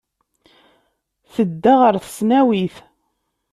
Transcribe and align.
Tedda 1.33 1.73
ɣer 1.81 1.95
tesnawit. 2.05 2.75